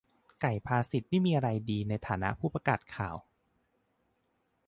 [0.41, 3.15] ไก่ภาษิตนี่มีอะไรดีในฐานะผู้ประกาศข่าว?-_